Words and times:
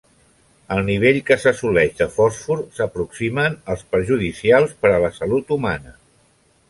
El 0.75 0.79
nivell 0.85 1.17
que 1.27 1.35
s'assoleix 1.43 1.91
de 1.99 2.07
fòsfor 2.15 2.63
s'aproximen 2.77 3.59
als 3.75 3.85
perjudicials 3.93 4.75
per 4.83 4.93
a 4.95 4.99
la 5.05 5.13
salut 5.19 5.55
humana. 5.59 5.95